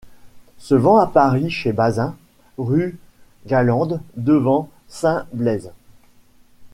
[0.57, 2.15] Se vend à Paris chez Bazin,
[2.57, 2.97] rüe
[3.45, 5.73] Gallande devant St Blaise.